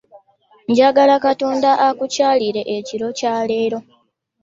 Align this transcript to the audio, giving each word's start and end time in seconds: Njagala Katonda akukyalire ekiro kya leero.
Njagala 0.69 1.15
Katonda 1.25 1.69
akukyalire 1.87 2.61
ekiro 2.75 3.07
kya 3.17 3.35
leero. 3.49 3.79